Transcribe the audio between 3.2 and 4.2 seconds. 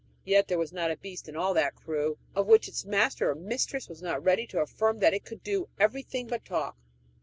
or mistress was